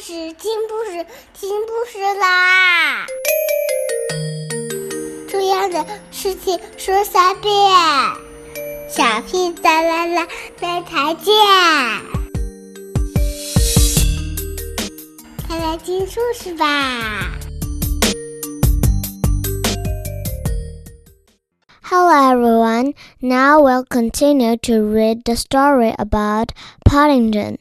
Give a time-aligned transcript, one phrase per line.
[0.00, 3.06] 事，听故事，听故事啦！
[5.28, 7.52] 重要的事情说三遍，
[8.90, 10.28] 小屁哒啦啦，
[10.60, 11.34] 明天见！
[15.46, 17.32] 快来听故事吧
[21.82, 22.94] ！Hello everyone.
[23.20, 26.48] Now we'll continue to read the story about
[26.84, 27.58] Paddington.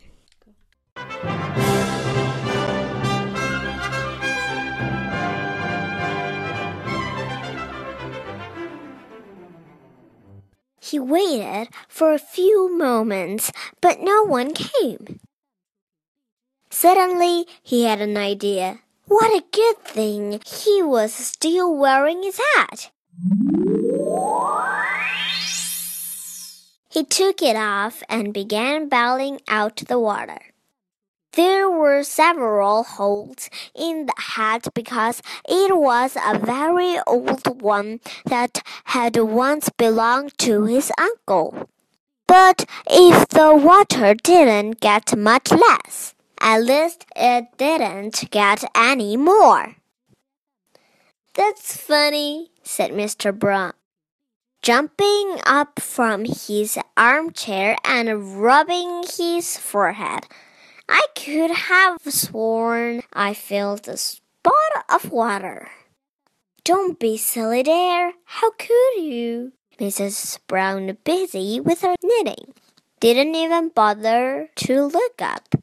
[10.86, 15.20] He waited for a few moments, but no one came.
[16.70, 18.82] Suddenly, he had an idea.
[19.08, 22.92] What a good thing he was still wearing his hat.
[26.88, 30.54] He took it off and began bailing out the water.
[31.36, 38.64] There were several holes in the hat because it was a very old one that
[38.86, 41.68] had once belonged to his uncle.
[42.26, 49.76] But if the water didn't get much less, at least it didn't get any more.
[51.34, 53.38] That's funny, said Mr.
[53.38, 53.74] Brown,
[54.62, 60.28] jumping up from his armchair and rubbing his forehead.
[60.88, 65.70] I could have sworn I felt a spot of water.
[66.64, 68.14] Don't be silly there.
[68.26, 69.54] How could you?
[69.80, 70.40] Mrs.
[70.48, 72.54] Brown, busy with her knitting,
[73.00, 75.56] didn't even bother to look up.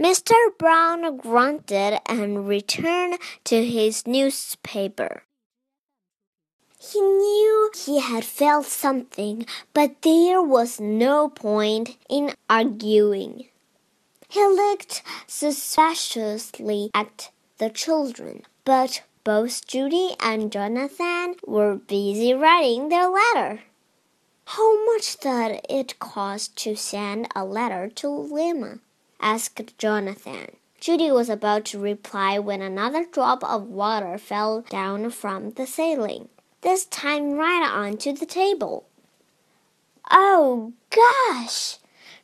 [0.00, 0.34] Mr.
[0.58, 5.24] Brown grunted and returned to his newspaper.
[6.78, 13.48] He knew he had felt something, but there was no point in arguing.
[14.30, 23.08] He looked suspiciously at the children, but both Judy and Jonathan were busy writing their
[23.08, 23.62] letter.
[24.44, 28.80] How much does it cost to send a letter to Lima?
[29.18, 30.56] asked Jonathan.
[30.78, 36.28] Judy was about to reply when another drop of water fell down from the ceiling,
[36.60, 38.86] this time right onto the table.
[40.10, 41.78] Oh, gosh!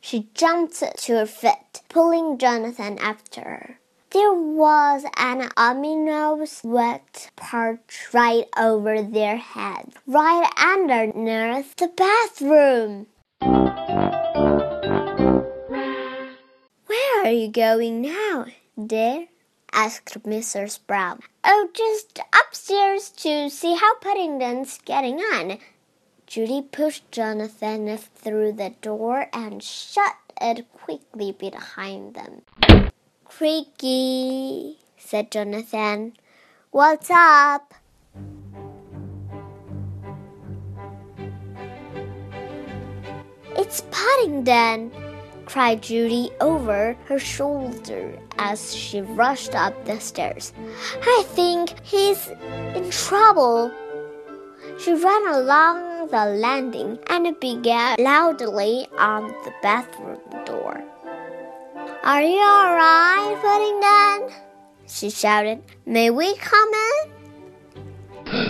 [0.07, 3.79] She jumped to her feet, pulling Jonathan after her.
[4.11, 13.07] There was an ominous wet patch right over their heads, right underneath the bathroom.
[16.85, 18.45] Where are you going now,
[18.77, 19.25] dear?
[19.73, 20.77] asked Mrs.
[20.85, 21.21] Brown.
[21.43, 25.57] Oh, just upstairs to see how Paddington's getting on.
[26.35, 32.41] Judy pushed Jonathan through the door and shut it quickly behind them.
[33.23, 36.11] Creaky, said Jonathan.
[36.71, 37.73] What's up?
[43.55, 44.91] It's Paddington,
[45.45, 50.51] cried Judy over her shoulder as she rushed up the stairs.
[51.01, 52.27] I think he's
[52.75, 53.71] in trouble.
[54.77, 60.81] She ran along the landing and began loudly on the bathroom door.
[62.03, 64.33] Are you all right, Paddington?
[64.87, 65.61] She shouted.
[65.85, 66.97] May we come in?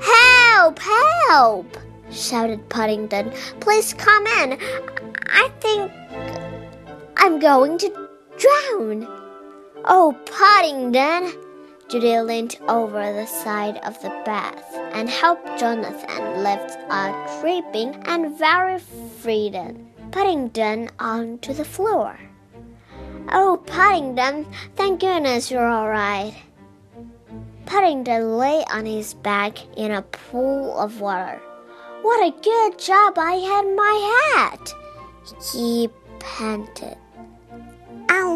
[0.00, 0.80] help!
[0.80, 1.78] Help!
[2.10, 3.30] shouted Paddington.
[3.60, 4.58] Please come in.
[5.28, 5.92] I think
[7.16, 8.08] I'm going to
[8.38, 9.06] drown.
[9.84, 11.43] Oh, Paddington!
[11.94, 18.36] Judy leaned over the side of the bath and helped Jonathan lift a dripping and
[18.36, 22.18] very frightened Paddington onto the floor.
[23.30, 24.44] Oh, Paddington,
[24.74, 26.34] thank goodness you're all right.
[27.64, 31.40] Paddington lay on his back in a pool of water.
[32.02, 34.74] What a good job I had my hat!
[35.52, 35.88] He
[36.18, 36.98] panted.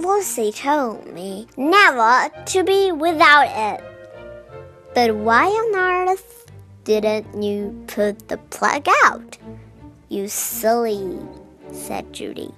[0.01, 3.85] Lucy told me never to be without it.
[4.95, 6.51] But why on earth
[6.85, 9.39] didn't you put the plug out?
[10.09, 11.19] You silly,
[11.73, 12.51] said Judy.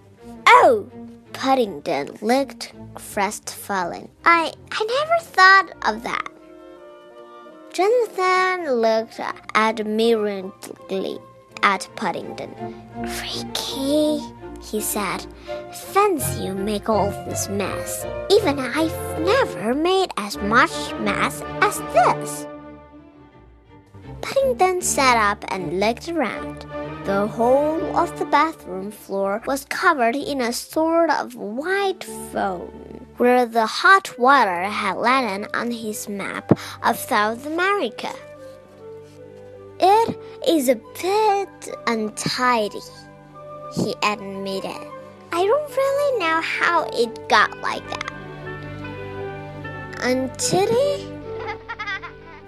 [0.46, 0.88] Oh,
[1.32, 4.08] Paddington looked crestfallen.
[4.24, 6.28] I, I never thought of that.
[7.72, 9.20] Jonathan looked
[9.54, 11.18] admiringly
[11.62, 12.54] at Paddington.
[13.18, 14.20] Creaky,
[14.62, 15.26] he said.
[15.72, 18.04] Fancy you make all this mess.
[18.28, 22.46] Even I've never made as much mess as this.
[24.20, 26.66] Paddington sat up and looked around.
[27.04, 32.02] The whole of the bathroom floor was covered in a sort of white
[32.32, 38.12] foam, where the hot water had landed on his map of South America.
[39.78, 40.18] It
[40.48, 42.80] is a bit untidy,
[43.76, 44.99] he admitted.
[45.32, 48.12] I don't really know how it got like that.
[50.02, 50.68] Until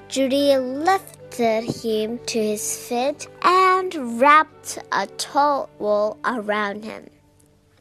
[0.08, 7.08] Judy lifted him to his feet and wrapped a towel around him.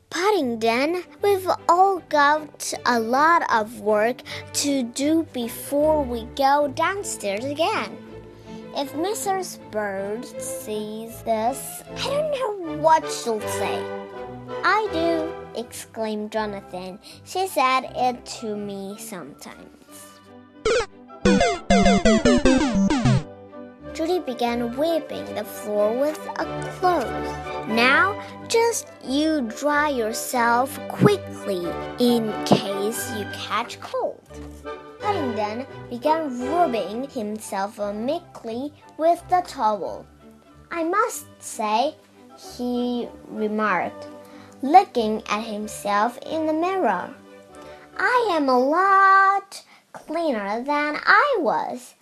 [0.09, 4.21] Paddington, we've all got a lot of work
[4.53, 7.97] to do before we go downstairs again.
[8.75, 9.59] If Mrs.
[9.71, 13.83] Bird sees this, I don't know what she'll say.
[14.63, 16.99] I do, exclaimed Jonathan.
[17.23, 19.71] She said it to me sometimes.
[23.93, 26.45] Judy began wiping the floor with a
[26.79, 27.67] cloth.
[27.67, 31.67] Now, just you dry yourself quickly
[31.99, 34.21] in case you catch cold.
[35.01, 40.05] Paddington began rubbing himself meekly with the towel.
[40.71, 41.95] I must say,
[42.55, 44.07] he remarked,
[44.61, 47.13] looking at himself in the mirror,
[47.97, 51.95] I am a lot cleaner than I was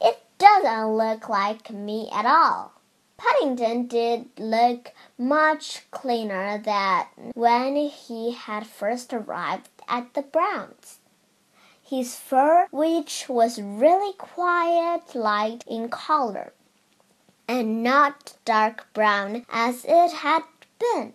[0.00, 2.72] It doesn't look like me at all.
[3.16, 10.98] Paddington did look much cleaner than when he had first arrived at the Browns.
[11.82, 16.52] His fur, which was really quite light in color,
[17.46, 20.42] and not dark brown as it had
[20.78, 21.14] been.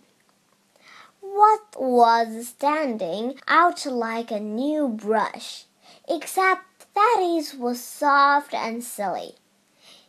[1.40, 5.64] What was standing out like a new brush,
[6.06, 9.36] except Fatty's was soft and silly.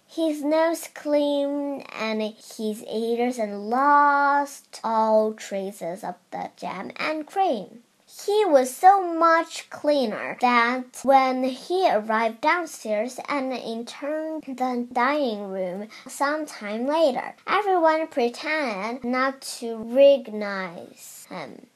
[0.08, 7.84] His nose clean and his ears and lost all traces of the jam and cream.
[8.26, 15.88] He was so much cleaner that when he arrived downstairs and entered the dining room
[16.06, 21.66] some time later, everyone pretended not to recognize him.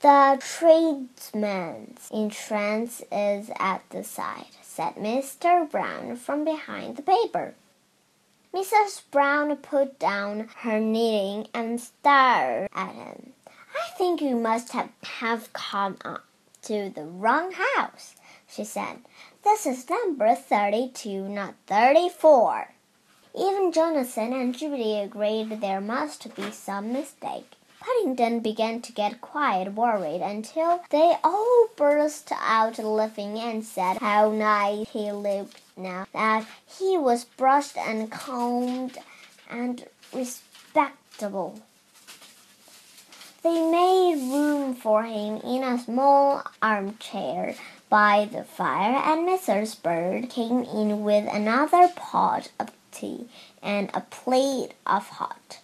[0.00, 5.70] The tradesman's entrance is at the side, said Mr.
[5.70, 7.54] Brown from behind the paper.
[8.56, 9.02] Mrs.
[9.10, 13.34] Brown put down her knitting and stared at him.
[13.46, 16.24] I think you must have, have come up
[16.62, 18.16] to the wrong house,
[18.48, 19.00] she said.
[19.44, 22.72] This is number 32, not 34.
[23.38, 27.56] Even Jonathan and Judy agreed there must be some mistake.
[27.86, 34.32] Paddington began to get quite worried until they all burst out laughing and said how
[34.32, 38.98] nice he looked now that he was brushed and combed
[39.48, 41.60] and respectable.
[43.44, 47.54] They made room for him in a small armchair
[47.88, 49.80] by the fire, and Mrs.
[49.80, 53.28] Bird came in with another pot of tea
[53.62, 55.60] and a plate of hot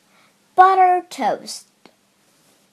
[0.55, 1.67] butter toast.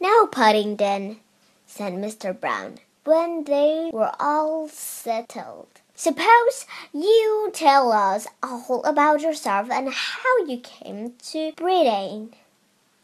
[0.01, 1.19] Now, Paddington,
[1.67, 2.39] said Mr.
[2.39, 5.67] Brown, when they were all settled.
[5.93, 12.33] Suppose you tell us all about yourself and how you came to Britain.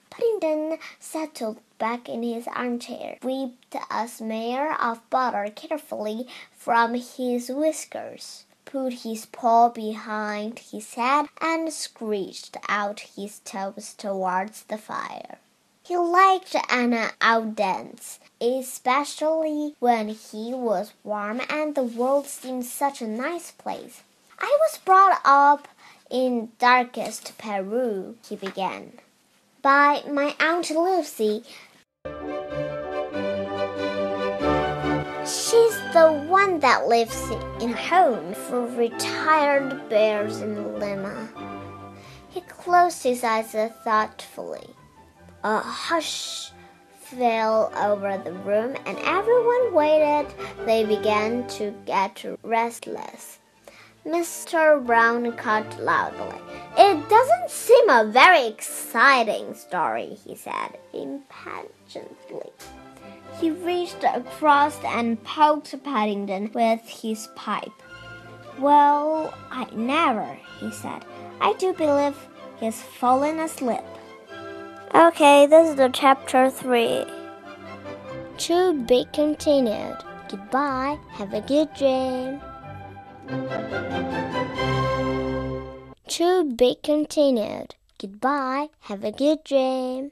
[0.10, 8.46] Paddington settled back in his armchair, whipped a smear of butter carefully from his whiskers,
[8.64, 15.40] put his paw behind his head, and screeched out his toes towards the fire.
[15.88, 23.08] He liked an outdance, especially when he was warm and the world seemed such a
[23.08, 24.02] nice place.
[24.40, 25.68] I was brought up
[26.10, 28.94] in darkest Peru, he began,
[29.62, 31.44] by my Aunt Lucy.
[35.24, 37.30] She's the one that lives
[37.62, 41.30] in a home for retired bears in Lima.
[42.32, 44.74] He closed his eyes thoughtfully.
[45.46, 46.50] A hush
[46.98, 50.34] fell over the room, and everyone waited.
[50.66, 53.38] They began to get restless.
[54.08, 54.84] Mr.
[54.84, 56.42] Brown cut loudly.
[56.80, 62.50] It doesn't seem a very exciting story, he said impatiently.
[63.40, 67.84] He reached across and poked Paddington with his pipe.
[68.58, 71.06] Well, I never, he said.
[71.40, 72.18] I do believe
[72.60, 73.86] he's fallen asleep.
[74.96, 77.04] Okay, this is the chapter 3.
[78.38, 79.98] To be continued.
[80.30, 80.98] Goodbye.
[81.10, 82.40] Have a good dream.
[86.08, 87.76] To be continued.
[88.00, 88.70] Goodbye.
[88.84, 90.12] Have a good dream.